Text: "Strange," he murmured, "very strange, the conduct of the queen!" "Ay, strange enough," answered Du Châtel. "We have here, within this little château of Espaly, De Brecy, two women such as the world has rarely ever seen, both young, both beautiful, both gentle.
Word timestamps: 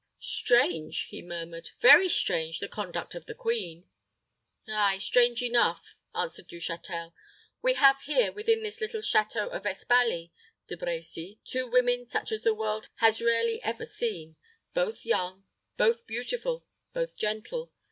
"Strange," 0.19 1.01
he 1.09 1.21
murmured, 1.21 1.69
"very 1.79 2.09
strange, 2.09 2.59
the 2.59 2.67
conduct 2.67 3.13
of 3.13 3.27
the 3.27 3.35
queen!" 3.35 3.87
"Ay, 4.67 4.97
strange 4.97 5.43
enough," 5.43 5.95
answered 6.15 6.47
Du 6.47 6.57
Châtel. 6.57 7.13
"We 7.61 7.75
have 7.75 7.99
here, 8.01 8.31
within 8.31 8.63
this 8.63 8.81
little 8.81 9.01
château 9.01 9.47
of 9.49 9.63
Espaly, 9.67 10.31
De 10.67 10.75
Brecy, 10.75 11.37
two 11.45 11.67
women 11.67 12.07
such 12.07 12.31
as 12.31 12.41
the 12.41 12.55
world 12.55 12.89
has 12.95 13.21
rarely 13.21 13.61
ever 13.61 13.85
seen, 13.85 14.37
both 14.73 15.05
young, 15.05 15.45
both 15.77 16.07
beautiful, 16.07 16.65
both 16.93 17.15
gentle. 17.15 17.71